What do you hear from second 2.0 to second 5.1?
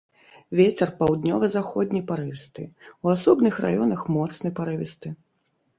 парывісты, у асобных раёнах моцны парывісты.